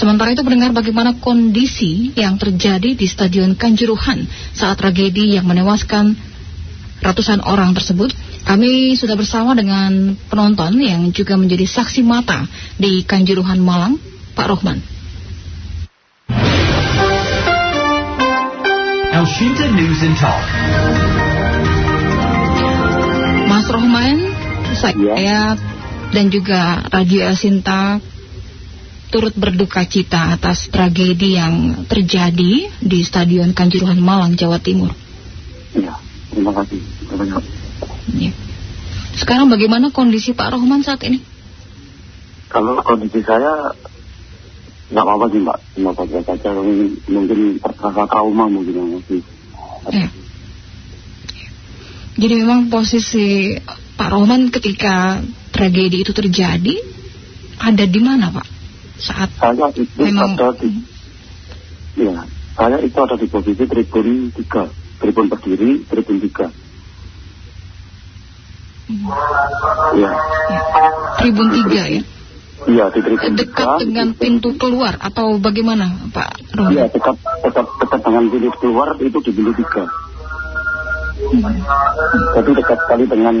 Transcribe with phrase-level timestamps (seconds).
[0.00, 4.24] Sementara itu pendengar bagaimana kondisi yang terjadi di Stadion Kanjuruhan
[4.56, 6.16] saat tragedi yang menewaskan
[7.04, 8.08] ratusan orang tersebut.
[8.48, 12.48] Kami sudah bersama dengan penonton yang juga menjadi saksi mata
[12.80, 14.00] di Kanjuruhan Malang,
[14.32, 14.80] Pak Rohman.
[19.12, 20.44] Elshinta News and Talk.
[23.52, 24.16] Mas Rohman,
[24.72, 25.44] saya Ya.
[26.08, 28.00] dan juga Radio Elsinta
[29.10, 34.94] turut berduka cita atas tragedi yang terjadi di Stadion Kanjuruhan Malang, Jawa Timur.
[35.74, 35.98] Iya,
[36.30, 36.78] terima kasih.
[37.10, 37.42] Banyak.
[38.14, 38.32] Ya.
[39.18, 41.18] Sekarang bagaimana kondisi Pak Rohman saat ini?
[42.46, 43.74] Kalau kondisi saya
[44.90, 49.20] nggak apa-apa sih mbak, cuma baca saja mungkin, mungkin terasa trauma mungkin yang masih.
[49.90, 50.08] Ya.
[52.18, 53.54] Jadi memang posisi
[53.98, 55.18] Pak Rohman ketika
[55.50, 56.74] tragedi itu terjadi
[57.58, 58.59] ada di mana Pak?
[59.00, 60.68] Saat Saya itu memang ada di,
[61.96, 62.20] ya,
[62.52, 66.52] saya itu ada di posisi tribun 3, tribun berdiri, tribun 3.
[69.96, 70.10] Ya,
[71.16, 72.02] Tribun 3 ya?
[72.68, 73.40] iya di tribun 3.
[73.40, 76.76] Dekat dengan pintu keluar atau bagaimana Pak Rohman?
[76.76, 79.88] Iya, dekat, dekat, dekat dengan pintu keluar itu di pintu 3.
[82.36, 83.36] Jadi dekat sekali dengan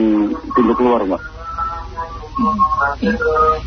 [0.56, 1.39] pintu keluar mbak.
[3.00, 3.14] Ya.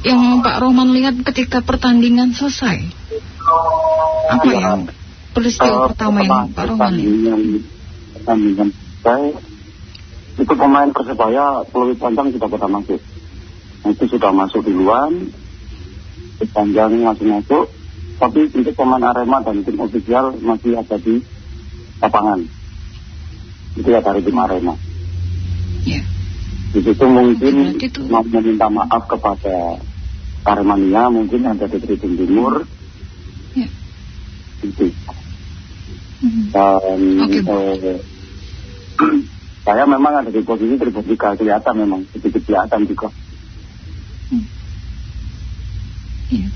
[0.03, 2.79] Yang Pak Rohman lihat ketika pertandingan selesai.
[4.29, 4.59] Apa Iya.
[4.59, 4.81] yang
[5.33, 7.39] peristiwa Eh, pertama yang Pak Rohman lihat?
[8.17, 8.69] pertandingan,
[9.03, 9.29] saya
[10.33, 13.01] itu pemain persebaya peluit panjang sudah pada masuk.
[13.83, 15.29] Itu sudah masuk duluan,
[16.55, 17.65] panjang masih masuk,
[18.17, 21.19] tapi untuk pemain Arema dan tim ofisial masih ada di
[21.99, 22.39] lapangan.
[23.75, 24.75] Itu ya dari tim Arema.
[25.83, 26.01] Ya.
[26.73, 29.77] Di situ mungkin itu- mau meminta maaf kepada
[30.43, 32.65] Aremania, mungkin ada di Tribun Timur,
[33.53, 33.69] Ya.
[34.65, 34.89] itu.
[36.23, 36.49] Hmm.
[36.49, 36.99] Dan
[37.45, 37.53] Bu.
[37.77, 37.99] eh,
[39.65, 43.07] saya memang ada di posisi tribun tiga kelihatan memang sedikit kelihatan juga.
[46.33, 46.47] Ya.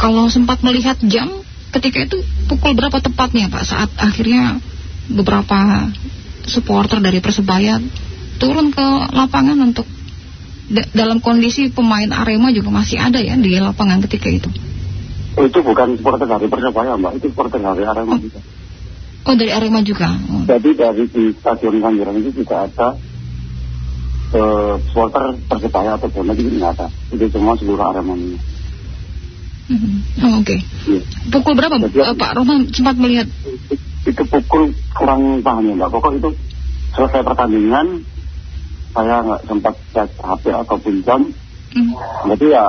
[0.00, 1.28] Kalau sempat melihat jam
[1.76, 2.18] ketika itu
[2.48, 4.58] pukul berapa tepatnya Pak saat akhirnya
[5.12, 5.90] beberapa
[6.48, 7.78] supporter dari Persebaya
[8.40, 9.84] turun ke lapangan untuk
[10.66, 14.48] da- dalam kondisi pemain Arema juga masih ada ya di lapangan ketika itu.
[15.36, 18.40] Oh, itu bukan supporter dari Persebaya mbak, itu supporter dari Arema juga.
[19.22, 20.08] Oh dari Arema juga.
[20.26, 20.42] Oh.
[20.42, 22.88] Jadi dari di stadion Kanjuruhan itu tidak ada
[24.30, 26.86] eh, supporter Persebaya atau bonek itu tidak ada.
[27.10, 28.40] Itu semua seluruh Aremania.
[29.68, 29.92] Mhm.
[30.18, 30.58] Oh, Oke.
[30.84, 31.02] Iya.
[31.30, 33.30] Pukul berapa Jadi- eh, Pak Roman sempat melihat?
[34.02, 35.90] Itu pukul kurang paham ya mbak.
[35.90, 36.30] Pokok itu
[36.90, 38.02] selesai pertandingan
[38.90, 41.20] saya nggak sempat cek HP ataupun jam.
[41.70, 41.92] Hmm.
[42.34, 42.66] Jadi ya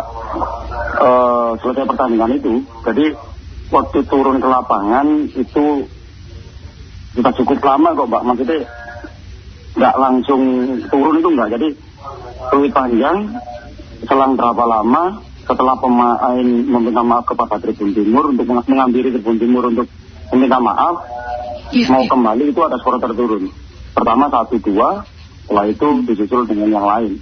[1.02, 3.18] eh, selesai pertandingan itu, jadi
[3.74, 5.66] waktu turun ke lapangan itu
[7.18, 8.60] kita cukup lama kok mbak, maksudnya
[9.72, 10.42] nggak langsung
[10.92, 11.68] turun itu nggak, jadi
[12.52, 13.18] peluit panjang
[14.06, 19.68] selang berapa lama setelah pemain meminta maaf kepada Tribun Timur untuk meng- mengampiri Tribun Timur
[19.68, 19.88] untuk
[20.32, 20.96] meminta maaf
[21.72, 22.12] Iya, mau iya.
[22.12, 23.48] kembali itu ada supporter turun.
[23.96, 25.08] Pertama satu dua,
[25.52, 27.20] setelah itu disusul dengan yang lain.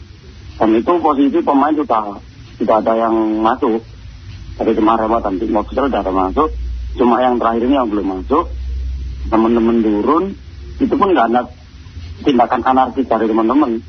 [0.62, 2.22] Dan itu posisi pemain sudah
[2.62, 3.82] sudah ada yang masuk
[4.54, 5.10] dari kemarin
[5.42, 6.54] tim official sudah ada masuk.
[6.94, 8.54] Cuma yang terakhir ini yang belum masuk.
[9.34, 10.38] Teman-teman turun,
[10.78, 11.42] itu pun nggak ada
[12.22, 13.82] tindakan anarkis dari teman-teman.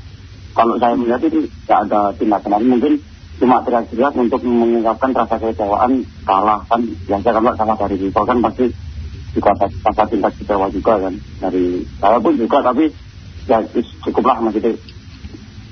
[0.57, 2.71] Kalau saya melihat itu nggak ada tindakan anarkis.
[2.73, 2.93] Mungkin
[3.45, 8.73] cuma teriak-teriak untuk mengungkapkan rasa kekecewaan kalah kan biasa kalau kalah dari rival kan pasti
[9.37, 12.93] juga rasa tingkat kecewa juga kan dari saya pun juga tapi
[13.49, 13.59] ya
[14.05, 14.77] cukuplah maksudnya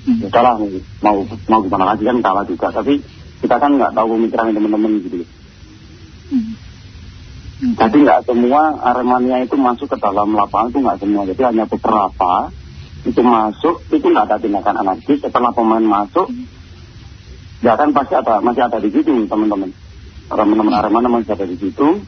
[0.08, 0.24] Hmm.
[0.24, 0.56] ya udahlah
[1.04, 1.20] mau
[1.52, 2.72] mau gimana lagi kan kalah juga.
[2.72, 3.04] Tapi
[3.44, 5.20] kita kan nggak tahu pemikiran teman-teman gitu
[6.28, 7.74] Hmm.
[7.74, 11.22] jadi nggak semua Aremania itu masuk ke dalam lapangan itu nggak semua.
[11.28, 12.48] Jadi hanya beberapa
[13.04, 15.20] itu masuk itu nggak ada tindakan anarkis.
[15.20, 16.32] Setelah pemain masuk
[17.60, 19.76] ya kan pasti ada masih ada di situ teman-teman.
[20.30, 22.00] Teman-teman Aremania masih ada di situ.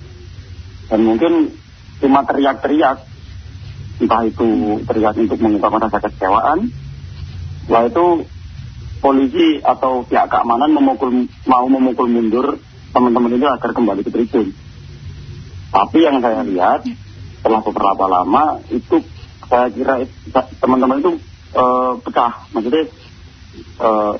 [0.88, 1.52] Dan mungkin
[2.00, 3.09] cuma teriak-teriak
[4.00, 6.72] entah itu teriak untuk mengungkapkan rasa kekecewaan
[7.64, 8.06] setelah itu
[9.04, 12.58] polisi atau pihak keamanan memukul mau memukul mundur
[12.90, 14.50] teman-teman itu agar kembali ke tribun.
[15.70, 16.82] Tapi yang saya lihat
[17.38, 19.06] setelah beberapa lama itu
[19.46, 20.02] saya kira
[20.58, 21.12] teman-teman itu
[21.54, 22.32] eh, pecah.
[22.50, 22.90] Maksudnya
[23.78, 24.14] eh,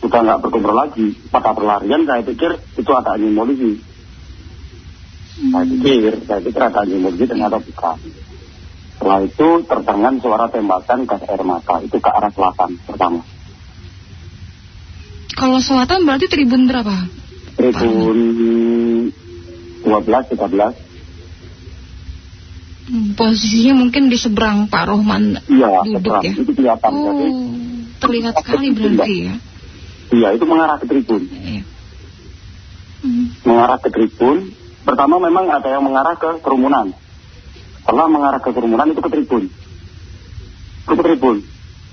[0.00, 1.12] sudah nggak berkumpul lagi.
[1.28, 3.92] Pada berlarian saya pikir itu ada anjing polisi
[5.32, 7.96] saya pikir saya pikir ada anjing polisi ternyata bukan
[8.96, 13.20] setelah itu terdengar suara tembakan gas air mata itu ke arah selatan pertama
[15.32, 17.08] Kalau selatan berarti tribun berapa?
[17.56, 18.18] Tribun
[19.80, 20.92] 12, 13.
[22.82, 26.22] Hmm, posisinya mungkin di seberang Pak Rohman Iya, duduk seberang.
[26.22, 26.32] ya.
[26.36, 26.90] Itu kelihatan.
[26.92, 27.26] Oh, Jadi,
[27.96, 29.34] terlihat sekali berarti ya.
[30.12, 31.22] iya, itu mengarah ke tribun.
[31.32, 31.62] Iya.
[33.02, 33.26] Hmm.
[33.42, 34.36] Mengarah ke tribun.
[34.82, 36.92] Pertama memang ada yang mengarah ke kerumunan.
[37.82, 39.44] Setelah mengarah ke kerumunan itu ke tribun.
[40.86, 41.36] Ke tribun.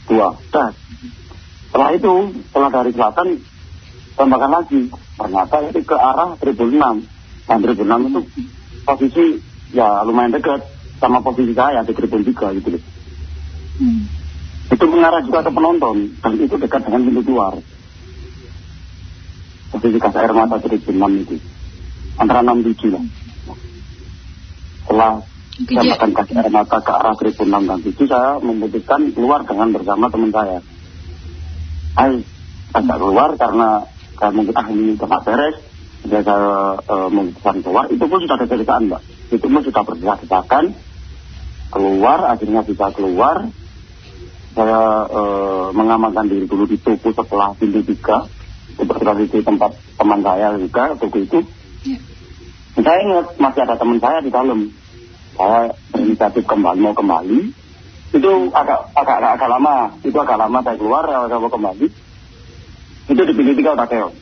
[0.05, 0.37] Dua.
[0.53, 0.73] Das.
[1.69, 2.13] Setelah itu,
[2.49, 3.27] setelah dari selatan,
[4.13, 4.81] tembakan lagi.
[5.17, 7.49] Ternyata itu ke arah tribun 6.
[7.49, 8.21] Dan tribun 6 itu
[8.85, 9.25] posisi
[9.73, 10.65] ya lumayan dekat
[10.97, 12.83] sama posisi saya di tribun 3 gitu loh.
[13.79, 14.03] Hmm.
[14.69, 17.53] Itu mengarah juga ke penonton dan itu dekat dengan pintu keluar.
[19.73, 21.35] Posisi gas air mata tribun 6 itu.
[22.21, 23.05] Antara 6 7 lah.
[24.85, 25.13] Setelah
[25.67, 30.07] tembakan gas air mata ke arah tribun 6 dan 7 saya memutuskan keluar dengan bersama
[30.07, 30.57] teman saya.
[31.99, 32.23] Hai,
[32.71, 33.83] saya keluar karena
[34.15, 35.57] saya mungkin ah ini tempat beres.
[35.99, 37.91] Jadi saya eh, memutuskan keluar.
[37.91, 39.01] Itu pun sudah ada ceritaan mbak.
[39.35, 40.63] Itu pun sudah berdesak-desakan.
[41.69, 43.51] Keluar, akhirnya bisa keluar.
[44.55, 48.23] Saya eh, mengamankan diri dulu di toko setelah pintu tiga.
[48.79, 51.39] Kebetulan itu tempat teman saya juga toko itu.
[51.83, 51.99] Ya.
[52.79, 54.71] Saya ingat masih ada teman saya di dalam.
[55.39, 57.39] Saya berinisiatif kembali mau kembali.
[58.11, 59.75] Itu agak agak agak, agak lama.
[60.03, 61.87] Itu agak lama saya keluar, saya mau kembali.
[63.07, 64.15] Itu di pintu tiga udah keos.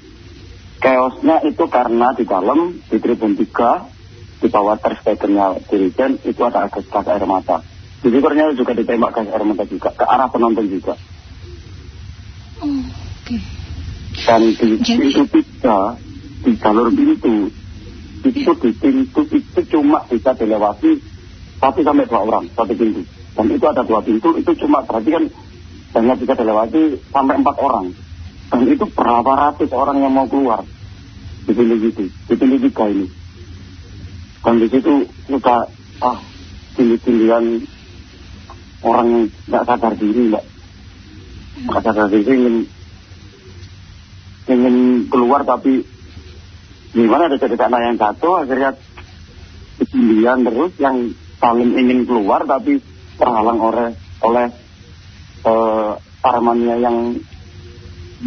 [0.78, 3.90] Keosnya itu karena di dalam di tribun tiga
[4.38, 7.66] di bawah terstekernya dirijen itu ada gas, air mata.
[8.06, 10.94] Di juga ditembak gas air mata juga ke arah penonton juga.
[12.62, 13.38] Oh, oke.
[14.22, 14.54] Dan di
[14.86, 15.98] Jadi- tiga
[16.46, 17.50] di jalur pintu
[18.25, 20.98] itu di pintu itu cuma bisa dilewati
[21.58, 23.02] satu sampai dua orang satu pintu.
[23.38, 25.24] Dan itu ada dua pintu itu cuma berarti kan
[25.98, 26.81] hanya bisa dilewati
[27.14, 27.86] sampai empat orang.
[28.48, 30.64] Dan itu berapa ratus orang yang mau keluar
[31.46, 33.08] di pintu itu, di pintu tiga ini.
[34.42, 34.94] Dan di situ
[35.28, 35.68] sudah
[36.02, 36.18] ah
[36.78, 37.66] tinggi-tinggian
[38.86, 40.46] orang nggak sadar diri, mbak.
[41.68, 42.56] Nggak sadar diri ingin
[44.48, 44.75] ingin
[45.12, 45.84] keluar tapi
[46.95, 48.72] gimana ada cerita anak yang jatuh akhirnya
[49.78, 50.98] ketinggian terus yang
[51.38, 52.81] saling ingin keluar tapi
[53.18, 53.88] terhalang oleh
[54.25, 54.48] oleh
[55.45, 55.92] eh,
[56.25, 57.18] Armania yang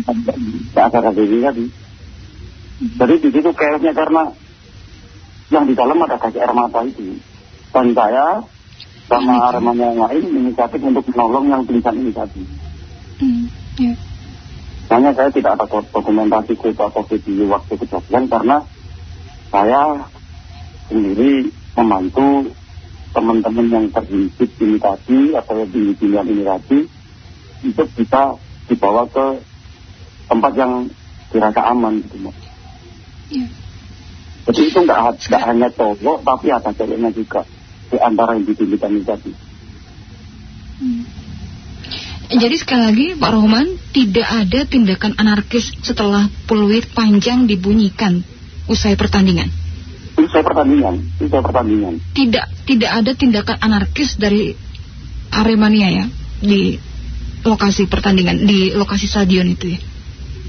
[0.07, 1.67] tidak sadar diri tadi.
[2.81, 4.31] Jadi di situ chaosnya karena
[5.51, 7.19] yang di dalam ada gas air mata itu.
[7.71, 8.41] Dan saya
[9.11, 12.43] sama Armania yang lain inisiatif untuk menolong yang tulisan ini tadi.
[13.21, 13.45] Hmm.
[13.77, 13.93] Ya.
[14.91, 18.57] Hanya saya tidak ada dok- dokumentasi atau video waktu kejadian karena
[19.55, 20.11] saya
[20.91, 22.51] sendiri membantu
[23.15, 26.79] teman-teman yang terhimpit ini tadi atau yang tinggi-tinggian ini tadi
[27.71, 28.23] untuk bisa
[28.67, 29.27] dibawa ke
[30.27, 30.73] tempat yang
[31.31, 32.39] dirasa aman gitu Mas.
[33.31, 33.47] Ya.
[34.51, 35.01] Jadi itu nggak
[35.31, 37.47] nggak hanya cowok tapi ada ceweknya juga
[37.91, 39.31] di antara yang ditinggikan ini tadi.
[40.83, 41.20] Hmm.
[42.31, 48.23] Jadi sekali lagi Pak Rohman tidak ada tindakan anarkis setelah peluit panjang dibunyikan
[48.71, 49.51] usai pertandingan.
[50.31, 51.99] Saya pertandingan, saya pertandingan.
[52.15, 54.55] Tidak tidak ada tindakan anarkis dari
[55.35, 56.07] Aremania ya
[56.39, 56.79] di
[57.43, 59.81] lokasi pertandingan di lokasi stadion itu ya.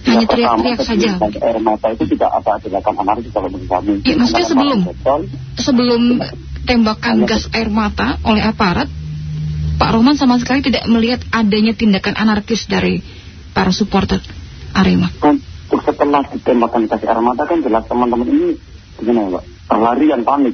[0.02, 1.12] Hanya teriak-teriak saja.
[1.18, 3.94] Air mata itu tidak ada tindakan anarkis kalau menurut kami.
[4.06, 4.80] Ya, maksudnya sebelum.
[5.58, 6.02] Sebelum
[6.66, 8.90] tembakan gas air mata oleh aparat,
[9.82, 13.02] Pak Rohman sama sekali tidak melihat adanya tindakan anarkis dari
[13.50, 14.22] para supporter
[14.78, 15.10] Arema.
[15.18, 15.42] kan
[15.74, 18.62] setelah ditembakkan gas air mata kan jelas teman-teman ini
[19.02, 19.44] gimana ya Pak?
[19.74, 20.54] Berlari yang panik.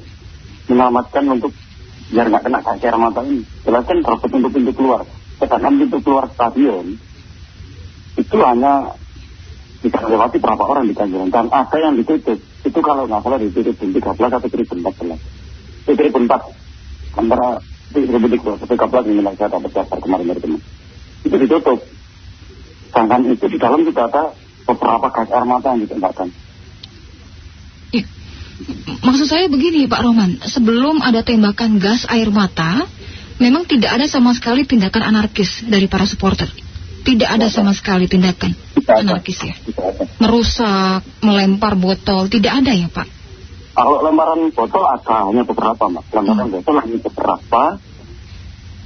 [0.72, 1.52] Menyelamatkan untuk
[2.08, 3.44] biar nggak kena gas air mata ini.
[3.68, 5.04] Jelas kan berebut untuk pintu keluar.
[5.44, 6.86] Sedangkan pintu keluar stadion
[8.16, 8.96] itu hanya
[9.84, 12.40] bisa lewati berapa orang di Kanjuran dan ada yang ditutup.
[12.64, 15.20] Itu kalau nggak salah di tribun 13 atau tribun 14
[15.84, 17.60] di tribun 4 antara
[17.92, 20.62] di 13 ini yang saya dapat daftar kemarin dari teman
[21.24, 21.80] itu ditutup
[22.92, 24.24] sedangkan itu di dalam juga ada
[24.68, 26.28] beberapa gas air mata yang ditembakkan
[27.88, 28.04] Ya.
[29.00, 32.84] Maksud saya begini Pak Roman, sebelum ada tembakan gas air mata,
[33.40, 36.52] memang tidak ada sama sekali tindakan anarkis dari para supporter.
[37.08, 38.52] Tidak ada sama sekali tindakan
[38.84, 39.56] anarkis ya.
[40.20, 43.17] Merusak, melempar botol, tidak ada ya Pak?
[43.78, 46.06] Kalau lemparan botol ada hanya beberapa mbak.
[46.10, 47.62] Lemparan botol hanya beberapa.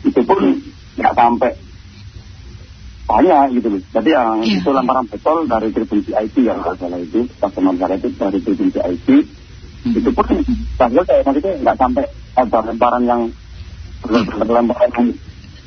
[0.04, 0.40] Itu pun
[1.00, 1.52] nggak sampai
[3.08, 3.82] banyak gitu loh.
[3.96, 4.60] Jadi yang Iya.
[4.60, 8.68] itu lemparan botol dari tribun VIP yang kalau salah itu, teman saya itu dari tribun
[8.68, 9.08] VIP.
[9.82, 9.96] Hmm.
[9.96, 10.28] Itu pun
[10.76, 12.06] saya kayak maksudnya nggak sampai
[12.36, 13.22] ada lemparan yang
[14.04, 15.08] lemparan yang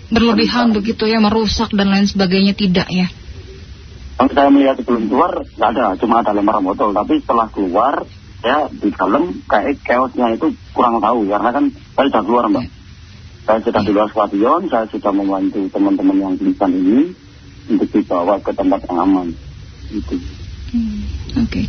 [0.04, 3.09] Berlebihan begitu ya, merusak dan lain sebagainya tidak ya.
[4.14, 6.93] Kalau saya melihat sebelum keluar nggak ada, cuma ada lemparan botol.
[6.93, 8.04] Tapi setelah keluar,
[8.44, 11.64] ya di dalam kayak chaosnya itu kurang tahu karena kan
[11.96, 12.66] saya sudah keluar mbak.
[13.44, 17.12] Saya sudah di luar stadion, saya sudah membantu teman-teman yang pingsan ini
[17.68, 19.28] untuk dibawa ke tempat yang aman.
[19.92, 20.16] Itu.
[20.74, 21.04] Hmm,
[21.44, 21.66] Oke,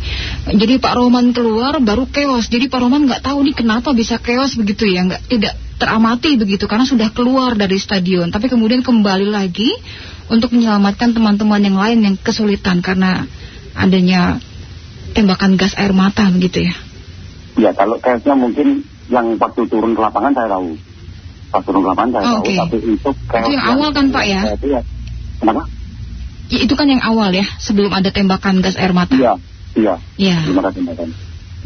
[0.56, 2.48] jadi Pak Roman keluar baru keos.
[2.48, 6.64] Jadi Pak Roman nggak tahu nih kenapa bisa keos begitu ya, nggak tidak teramati begitu
[6.64, 8.32] karena sudah keluar dari stadion.
[8.32, 9.68] Tapi kemudian kembali lagi
[10.32, 13.28] untuk menyelamatkan teman-teman yang lain yang kesulitan karena
[13.76, 14.40] adanya
[15.16, 16.74] tembakan gas air mata begitu ya.
[17.56, 20.76] Ya kalau chaosnya mungkin yang waktu turun ke lapangan saya tahu.
[21.48, 22.54] Pas turun ke lapangan saya tahu, Oke.
[22.60, 24.40] tapi untuk chaos yang awal kan, Pak, ya?
[24.52, 24.80] Itu ya.
[25.40, 25.62] Kenapa?
[26.52, 29.16] Ya, Itu kan yang awal ya, sebelum ada tembakan gas air mata.
[29.16, 29.34] Iya,
[29.72, 29.94] iya.
[30.20, 30.36] Iya.
[30.44, 31.08] Belum ada tindakan.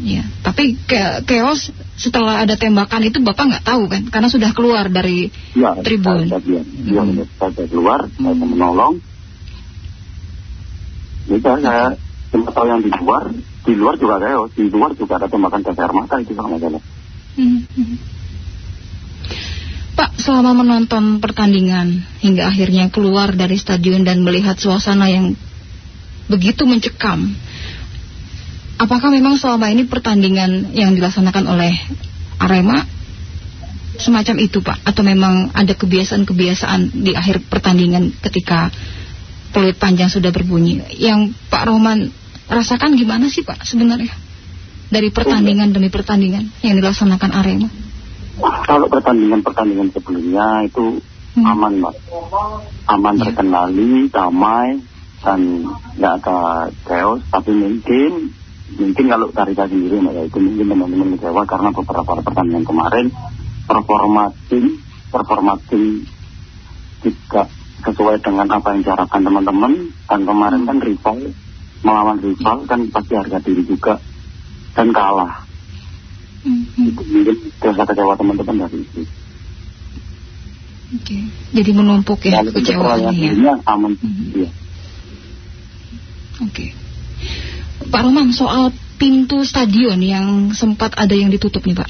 [0.01, 0.23] Iya.
[0.41, 5.29] Tapi ke keos setelah ada tembakan itu Bapak nggak tahu kan, karena sudah keluar dari
[5.53, 6.25] Iya, Tribun.
[6.31, 7.21] Saya, saya, iya, Hmm.
[7.37, 8.47] saya sudah keluar, saya Hmm.
[8.47, 8.93] menolong.
[11.29, 11.85] Jadi saya
[12.31, 13.27] cuma tahu yang di luar,
[13.67, 16.79] di luar juga ada, di luar juga ada tembakan gas air mata itu sama saja.
[17.35, 17.95] Hmm, hmm.
[19.91, 25.35] Pak, selama menonton pertandingan hingga akhirnya keluar dari stadion dan melihat suasana yang
[26.31, 27.35] begitu mencekam,
[28.79, 31.75] apakah memang selama ini pertandingan yang dilaksanakan oleh
[32.39, 32.87] Arema
[33.99, 34.87] semacam itu, Pak?
[34.87, 38.71] Atau memang ada kebiasaan-kebiasaan di akhir pertandingan ketika
[39.51, 40.81] peluit panjang sudah berbunyi?
[40.97, 44.13] Yang Pak Roman rasakan gimana sih, Pak, sebenarnya?
[44.91, 47.69] Dari pertandingan demi pertandingan yang dilaksanakan Arema?
[48.65, 50.99] Kalau pertandingan-pertandingan sebelumnya itu
[51.31, 51.47] Hmm.
[51.47, 51.95] aman, Mbak.
[52.91, 53.31] Aman Ya.
[53.31, 54.83] terkendali, damai,
[55.23, 55.39] dan
[55.95, 56.39] nggak ada
[56.83, 57.23] chaos.
[57.31, 58.35] Tapi mungkin,
[58.75, 63.05] mungkin kalau dari saya sendiri, Mbak, ya itu mungkin teman-teman kecewa karena beberapa pertandingan kemarin
[63.63, 66.03] performa tim, performa tim
[66.99, 67.47] tidak
[67.81, 69.95] sesuai dengan apa yang diharapkan teman-teman.
[70.11, 71.17] Dan kemarin kan rival,
[71.81, 73.97] melawan rival kan pasti harga diri juga
[74.77, 75.45] dan kalah.
[76.41, 76.89] Hmm, hmm.
[76.89, 79.01] Itu mungkin rasa kecewa teman-teman dari itu.
[80.91, 81.17] Oke.
[81.55, 83.53] Jadi menumpuk ya kecewaannya ya.
[83.63, 83.95] aman.
[83.95, 84.25] Mhm.
[84.35, 84.49] Iya.
[86.43, 86.65] Oke.
[87.87, 91.89] Pak Roman soal pintu stadion yang sempat ada yang ditutup nih Pak.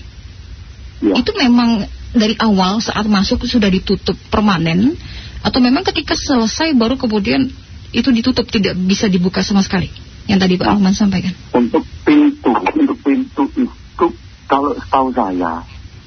[1.02, 1.14] Iya.
[1.18, 5.00] Itu memang dari awal saat masuk sudah ditutup permanen
[5.42, 7.50] atau memang ketika selesai baru kemudian
[7.92, 9.92] itu ditutup tidak bisa dibuka sama sekali?
[10.28, 10.76] Yang tadi Pak Nah.
[10.80, 11.34] Roman sampaikan.
[11.52, 14.06] Untuk pintu, untuk pintu itu
[14.48, 15.64] kalau setahu saya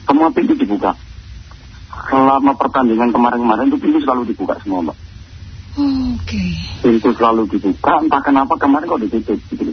[0.08, 0.96] semua pintu dibuka.
[2.08, 4.96] Selama pertandingan kemarin-kemarin itu pintu selalu dibuka semua mbak.
[5.74, 6.44] Oh, Oke.
[6.80, 9.72] Pintu selalu dibuka, entah kenapa kemarin kok ditutup gitu.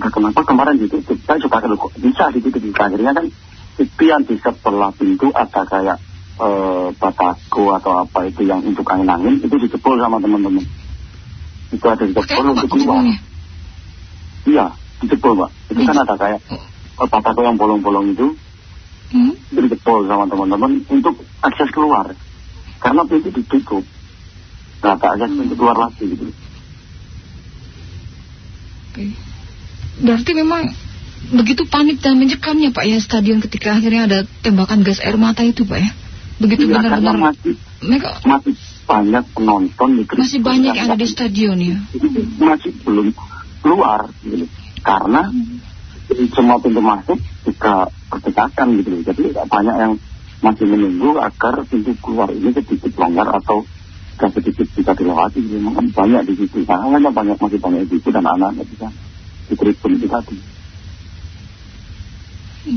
[0.00, 1.16] Entah kenapa kemarin ditutup.
[1.24, 2.60] Saya suka kalau kok bisa ditutup.
[2.76, 3.26] Akhirnya kan
[3.80, 6.09] itu yang di sebelah pintu ada kayak
[6.40, 10.64] eh, batako atau apa itu yang untuk angin-angin itu dijebol sama teman-teman.
[11.70, 13.04] Itu ada dijebol Pak untuk keluar.
[14.48, 14.66] Iya,
[15.04, 15.50] dijebol mbak.
[15.68, 18.36] Itu kan ada kayak eh, batako yang bolong-bolong itu
[19.10, 19.34] Hmm?
[19.34, 22.14] itu dijebol sama teman-teman untuk akses keluar.
[22.78, 23.82] Karena pintu ditutup.
[24.78, 26.30] Nggak ada akses pintu keluar lagi gitu.
[28.90, 29.04] Oke.
[30.00, 30.62] Berarti memang
[31.34, 35.66] begitu panik dan mencekamnya Pak ya stadion ketika akhirnya ada tembakan gas air mata itu
[35.66, 35.90] Pak ya.
[36.40, 37.54] Begitu Iya, karena benar-benar masih
[37.84, 38.54] mereka masih
[38.88, 41.76] banyak penonton di Kristen masih banyak yang ada di stadion ya.
[42.40, 43.06] masih belum
[43.60, 44.46] keluar gitu.
[44.80, 45.28] Karena
[46.32, 48.88] semua pintu masuk juga berdekatan gitu.
[49.04, 49.92] Jadi banyak yang
[50.40, 53.68] masih menunggu agar pintu keluar ini sedikit longgar atau
[54.16, 55.44] agak sedikit bisa dilewati.
[55.44, 55.60] Gitu.
[55.60, 56.64] Memang banyak di situ.
[56.64, 58.88] Makanya banyak masih banyak ibu dan anak-anak bisa
[59.52, 60.36] di tribun itu tadi.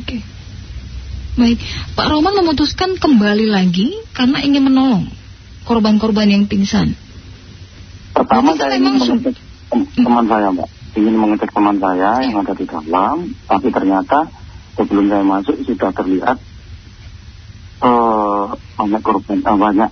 [0.04, 0.43] Oke.
[1.34, 1.58] Baik,
[1.98, 5.10] Pak Roman memutuskan kembali lagi karena ingin menolong
[5.66, 6.94] korban-korban yang pingsan.
[8.14, 9.34] Pertama saya ingin mengecek
[9.74, 10.70] tem- teman saya mbak.
[10.94, 12.30] Ingin mengecek teman saya Ya.
[12.30, 13.34] yang ada di dalam.
[13.50, 14.30] Tapi ternyata
[14.78, 16.38] sebelum saya masuk sudah terlihat
[17.82, 18.44] eh
[18.78, 19.90] banyak korban, eh, banyak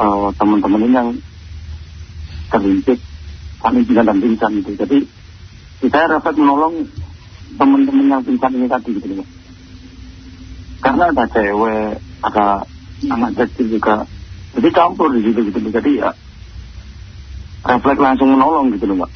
[0.00, 1.10] eh, teman-teman ini yang
[2.48, 2.98] terlincik
[3.60, 4.72] paling pingsan dan pingsan itu.
[4.72, 4.98] Jadi
[5.84, 6.88] saya dapat menolong
[7.60, 9.35] teman-teman yang pingsan ini tadi gitu loh.
[10.86, 12.46] Karena ada cewek, ada
[12.96, 13.12] Ya.
[13.12, 14.06] anak kecil juga.
[14.56, 15.58] Jadi campur di situ gitu.
[15.68, 16.10] Jadi ya
[17.66, 19.10] refleks langsung menolong gitu loh mbak.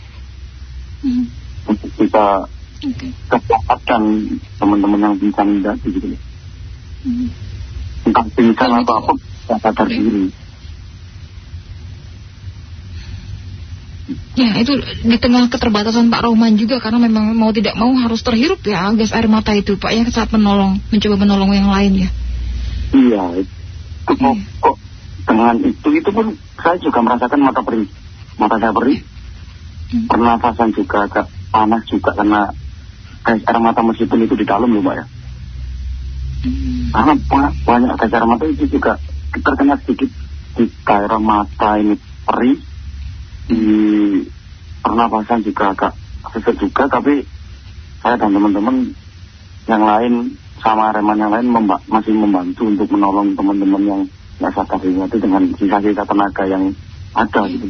[1.01, 1.25] Hmm,
[1.65, 2.45] Untuk bisa
[2.85, 3.07] Oke.
[3.31, 4.03] keselamatkan
[4.59, 6.21] teman-teman yang pingsan tadi gitu loh.
[7.07, 7.29] Hmm.
[8.05, 10.29] Entah pingsan atau apa, tidak sadar diri.
[14.35, 14.73] Ya, itu
[15.05, 19.15] di tengah keterbatasan Pak Roman juga karena memang mau tidak mau harus terhirup ya gas
[19.15, 22.09] air mata itu Pak ya saat menolong, mencoba menolong yang lain ya.
[22.91, 23.53] Iya, itu
[24.11, 24.43] kok, Iya.
[24.59, 24.77] kok
[25.27, 26.27] dengan itu itu pun
[26.59, 27.87] saya juga merasakan mata perih
[28.35, 28.99] mata saya perih
[29.91, 30.07] Hmm.
[30.07, 32.51] pernafasan juga agak panas juga karena
[33.23, 35.07] gas air mata meskipun itu di dalam loh mbak ya
[36.41, 36.89] Hmm.
[36.91, 38.97] karena ba- banyak gas air mata itu juga
[39.31, 40.11] terkena sedikit
[40.57, 42.59] di daerah mata ini perih
[43.51, 43.67] di
[44.81, 45.93] pernafasan juga agak
[46.31, 47.27] sesak juga tapi
[48.01, 48.95] saya dan teman-teman
[49.67, 50.15] yang lain
[50.63, 54.01] sama reman yang lain memba- masih membantu untuk menolong teman-teman yang
[54.41, 56.73] nggak sadar itu dengan sisa-sisa tenaga yang
[57.13, 57.69] ada gitu.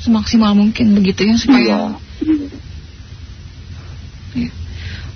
[0.00, 1.78] Semaksimal mungkin begitu ya supaya Iya.
[4.34, 4.50] Ya.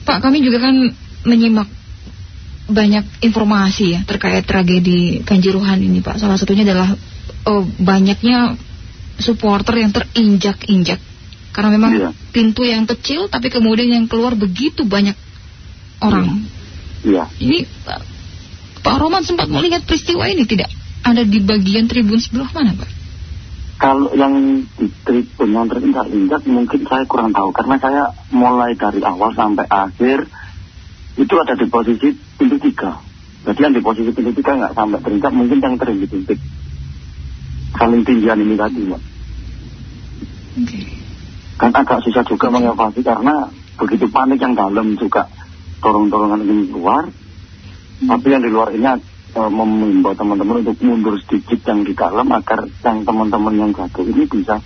[0.04, 0.76] Pak, kami juga kan
[1.24, 1.68] menyimak
[2.68, 6.20] banyak informasi ya terkait tragedi Kanjuruhan ini, Pak.
[6.20, 6.92] Salah satunya adalah
[7.44, 8.56] eh, banyaknya
[9.18, 10.98] supporter yang terinjak-injak
[11.54, 12.10] karena memang Iya.
[12.34, 15.14] pintu yang kecil tapi kemudian yang keluar begitu banyak
[16.02, 16.42] orang.
[17.06, 17.30] Iya.
[17.38, 18.00] Ini Pak,
[18.82, 20.66] Pak Roman sempat melihat peristiwa ini tidak?
[21.04, 22.90] Ada di bagian tribun sebelah mana, Pak?
[23.78, 28.02] Kalau yang di tribun yang terinjak-injak mungkin saya kurang tahu karena saya
[28.34, 30.26] mulai dari awal sampai akhir
[31.14, 32.98] itu ada di posisi pintu tiga.
[33.44, 36.38] Jadi yang di posisi pintu tiga nggak sampai terinjak mungkin yang terinjak-injak
[37.74, 39.02] saling tinggian ini tadi mbak.
[40.62, 40.80] Oke.
[41.58, 45.26] Kan agak susah juga mengevakuasi karena begitu panik yang dalam juga
[45.82, 47.04] dorong-dorongan ingin keluar.
[48.04, 48.86] Tapi yang di luar ini
[49.34, 54.26] eh, memimbau teman-teman untuk mundur sedikit yang di dalam agar yang teman-teman yang jatuh ini
[54.26, 54.58] bisa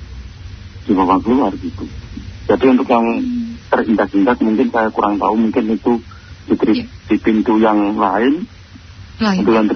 [0.89, 1.85] dibawa keluar gitu.
[2.49, 3.05] Jadi untuk yang
[3.69, 6.01] terindak-indak mungkin saya kurang tahu mungkin itu
[6.49, 6.85] di, Iya.
[6.89, 8.49] di pintu yang lain
[9.21, 9.39] Lain.
[9.45, 9.69] untuk yang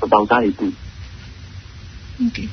[0.00, 0.72] setahu saya itu.
[2.22, 2.46] Oke.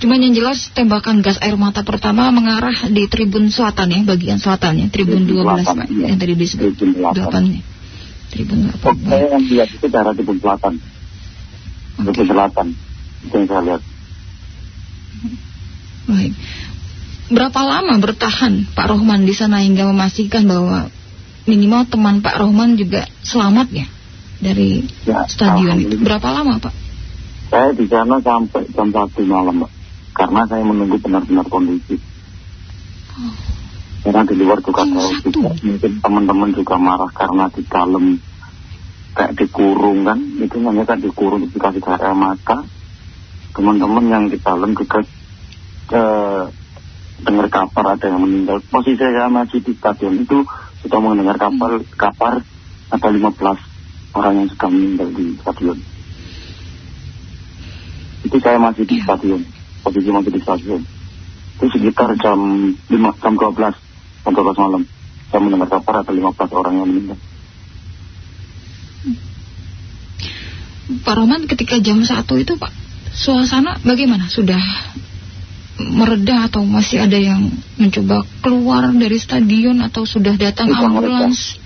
[0.00, 4.72] Cuman yang jelas tembakan gas air mata pertama mengarah di tribun selatan ya, bagian selatan
[4.80, 6.06] ya, tribun Tribun 12 selatan, Pak, iya.
[6.08, 7.42] yang tadi disebut Tribun delapan.
[7.44, 7.60] 8 ya.
[8.32, 8.80] Tribun 8.
[8.80, 10.72] Oh, saya yang lihat itu daerah tribun selatan,
[12.00, 12.10] Oke.
[12.16, 12.66] tribun selatan
[13.28, 13.82] itu yang saya lihat.
[16.08, 16.32] Baik.
[17.30, 20.90] Berapa lama bertahan Pak Rohman di sana hingga memastikan bahwa
[21.44, 23.86] minimal teman Pak Rohman juga selamat ya
[24.40, 26.00] dari Ya, stadion itu?
[26.00, 26.74] Berapa lama Pak?
[27.50, 29.72] Saya di sana sampai jam satu malam, Mbak.
[30.14, 31.98] Karena saya menunggu benar-benar kondisi.
[31.98, 33.34] Oh,
[34.06, 35.28] Karena di luar juga Jam satu?
[35.34, 35.50] juga.
[35.58, 38.04] Mungkin teman-teman juga marah karena di dalam
[39.18, 40.18] kayak dikurung kan.
[40.38, 42.62] Itu namanya kan dikurung dikasih air mata.
[43.50, 45.02] Teman-teman yang di dalam juga
[45.90, 46.44] eh,
[47.20, 48.62] dengar kabar ada yang meninggal.
[48.70, 50.46] Posisi saya masih di stadion itu
[50.86, 52.34] sudah mendengar kabar, kabar
[52.90, 55.78] ada 15 orang yang sudah meninggal di stadion.
[58.20, 59.40] Itu saya masih di stadion,
[59.80, 60.80] posisi masih di stadion.
[61.56, 62.38] Itu sekitar jam
[62.88, 63.76] 5, jam 12,
[64.24, 64.82] jam 12 malam.
[65.30, 67.18] Saya mendengar kabar ada 15 orang yang meninggal.
[70.90, 72.72] Pak Rohman ketika jam 1 itu Pak,
[73.14, 74.26] suasana bagaimana?
[74.26, 74.60] Sudah
[75.80, 77.48] mereda atau masih ada yang
[77.80, 81.56] mencoba keluar dari stadion atau sudah datang Sudah ambulans?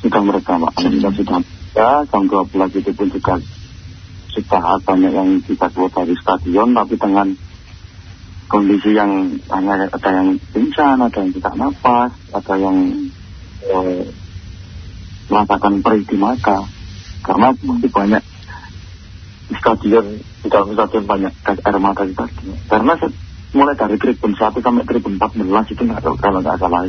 [0.00, 0.72] Sudah mereka, Pak.
[0.78, 1.38] Alhamdulillah sudah
[1.76, 3.34] ya, jam 12 itu pun juga
[4.32, 7.28] sudah banyak yang keluar dari stadion, tapi dengan
[8.48, 12.76] kondisi yang hanya ada yang pingsan, ada yang tidak nafas, ada yang
[13.68, 14.04] eh,
[15.28, 16.64] merasakan perih di mata.
[17.22, 18.22] Karena masih banyak
[19.48, 20.06] di stadion,
[20.42, 22.56] di dalam stadion banyak air mata di stadion.
[22.68, 22.92] Karena
[23.52, 26.88] mulai dari tribun 1 sampai tribun 14 itu nggak tahu kalau nggak salah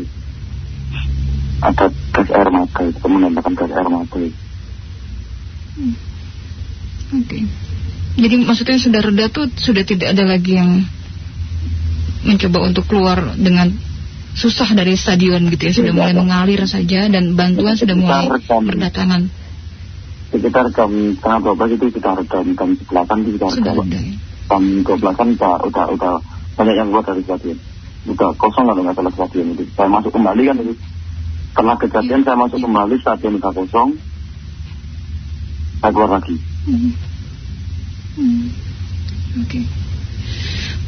[1.64, 4.43] ada gas air mata itu, menembakkan gas air mata itu.
[7.14, 7.40] Oke.
[8.14, 10.86] Jadi maksudnya sudah reda tuh sudah tidak ada lagi yang
[12.24, 13.74] mencoba untuk keluar dengan
[14.34, 19.22] susah dari stadion gitu ya, sudah Tidak mulai mengalir saja dan bantuan sudah mulai berdatangan.
[20.34, 24.00] Sekitar jam setengah 12 itu sudah reda, jam 11 itu sudah reda.
[24.02, 24.14] ya.
[24.50, 26.14] Jam 12 kan udah, udah, udah
[26.58, 27.58] banyak yang keluar dari stadion.
[28.10, 29.64] Udah kosong kalau nggak salah stadion itu.
[29.78, 30.74] Saya masuk kembali kan itu.
[31.54, 32.66] Setelah kejadian Iya, saya masuk iya.
[32.66, 33.90] kembali, stadion udah kosong.
[35.82, 36.36] Saya keluar lagi.
[36.64, 36.92] Hmm.
[38.16, 38.46] Hmm.
[39.44, 39.60] Oke.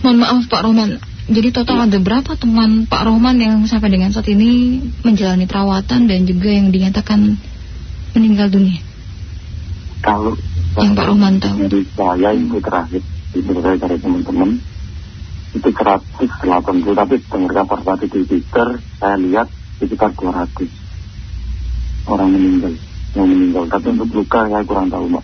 [0.05, 0.89] Mohon maaf Pak Roman.
[1.25, 6.21] Jadi total ada berapa teman Pak Roman yang sampai dengan saat ini menjalani perawatan dan
[6.29, 7.33] juga yang dinyatakan
[8.13, 8.77] meninggal dunia?
[10.05, 10.38] Kalau
[10.77, 11.57] Yang Pak Roman tahu.
[11.65, 13.01] dari saya itu terakhir
[13.33, 14.49] itu saya dari teman-teman
[15.55, 18.67] itu 180 tapi dengar kabar tadi di Twitter
[18.99, 19.47] saya lihat
[19.79, 20.67] sekitar 200
[22.11, 22.73] orang meninggal
[23.15, 25.23] yang meninggal tapi untuk luka saya kurang tahu mbak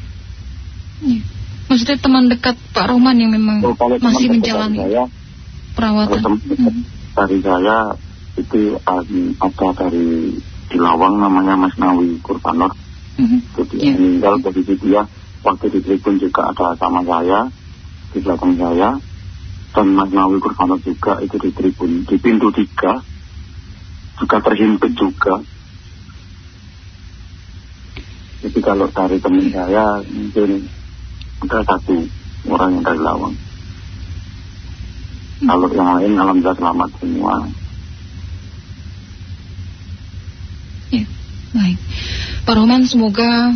[1.02, 1.22] Iya.
[1.68, 5.04] Maksudnya teman dekat Pak Roman yang memang Oh, masih menjalani saya
[5.74, 6.10] perawatan.
[6.12, 6.86] kalau teman dekat Hmm.
[7.12, 7.78] dari saya
[8.34, 10.06] itu um, ada dari
[10.72, 12.72] di Lawang namanya Mas Nawi Kurbanor
[13.16, 13.40] Mhm.
[13.54, 13.94] jadi Iya.
[13.94, 15.04] meninggal posisi dia
[15.42, 17.52] waktu di tribun juga ada sama saya
[18.12, 18.90] di belakang saya
[19.72, 23.00] dan Mas Nawi Kurvano juga itu di tribun di pintu tiga
[24.16, 25.36] juga terhimpit juga
[28.42, 30.72] jadi kalau dari teman saya mungkin
[31.42, 31.96] ada satu
[32.50, 33.36] orang yang dari Lawang
[35.42, 37.36] kalau yang lain alhamdulillah selamat semua
[40.92, 41.08] Ya,
[41.56, 41.80] baik.
[42.44, 43.56] Pak Roman, semoga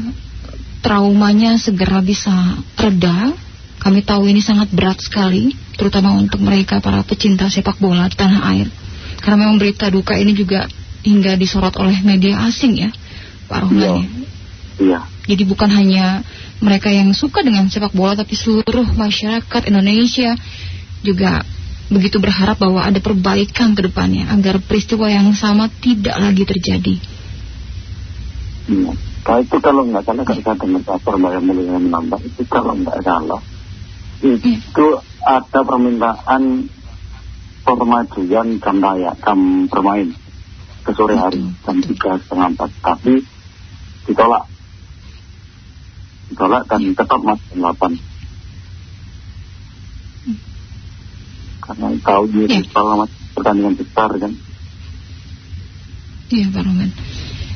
[0.79, 2.31] traumanya segera bisa
[2.79, 3.35] reda.
[3.83, 8.41] Kami tahu ini sangat berat sekali, terutama untuk mereka para pecinta sepak bola di tanah
[8.55, 8.71] air.
[9.19, 10.63] Karena memang berita duka ini juga
[11.03, 12.89] hingga disorot oleh media asing ya,
[13.51, 13.83] Pak Roman.
[13.83, 13.99] Iya.
[14.79, 15.01] ya.
[15.25, 16.21] Jadi bukan hanya
[16.61, 20.37] mereka yang suka dengan sepak bola, tapi seluruh masyarakat Indonesia
[21.01, 21.41] juga
[21.89, 26.95] begitu berharap bahwa ada perbaikan ke depannya agar peristiwa yang sama tidak lagi terjadi.
[28.69, 28.93] iya.
[29.25, 33.01] Nah, itu kalau nggak salah kan saya dengar Mbak yang mulia menambah itu kalau nggak
[33.01, 33.41] salah.
[34.21, 34.85] Itu
[35.25, 36.69] ada permintaan
[37.65, 40.13] permajuan jam raya jam bermain
[40.85, 42.69] ke sore hari jam tiga setengah empat.
[42.85, 43.25] Tapi
[44.05, 44.45] ditolak
[46.31, 47.91] ditolak dan tetap jam delapan
[51.61, 52.61] karena tahu diri Ya.
[52.61, 54.33] masih pertandingan besar kan
[56.25, 56.89] Iya Pak Roman.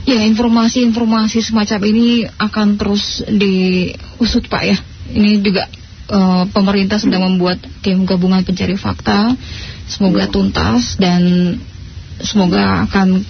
[0.06, 4.78] Ya informasi-informasi semacam ini akan terus diusut Pak ya.
[5.10, 5.66] Ini juga
[6.10, 9.34] eh, pemerintah sedang membuat tim gabungan pencari fakta.
[9.90, 10.34] Semoga Iya.
[10.34, 11.22] tuntas dan
[12.22, 13.26] semoga akan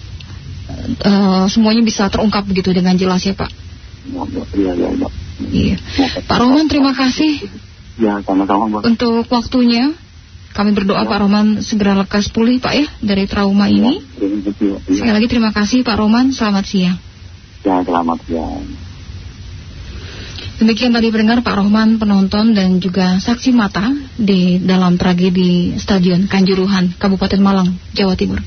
[0.99, 3.47] eh, semuanya bisa terungkap begitu dengan jelas ya Pak.
[4.55, 5.09] Iya iya iya
[5.39, 5.75] Iya.
[6.27, 7.47] Pak Roman terima kasih
[7.95, 9.95] ya sama-sama Mbak untuk waktunya.
[10.49, 14.03] Kami berdoa Pak Roman segera lekas pulih Pak ya dari trauma ini.
[14.19, 14.55] Kasih, Mbak.
[14.59, 14.77] Iya.
[14.99, 16.35] Sekali lagi terima kasih Pak Roman.
[16.35, 16.97] Selamat siang.
[17.63, 18.43] ya selamat ya
[20.59, 26.99] Demikian tadi pendengar Pak Rohman penonton dan juga saksi mata di dalam tragedi Stadion Kanjuruhan,
[26.99, 28.43] Kabupaten Malang, Jawa Timur.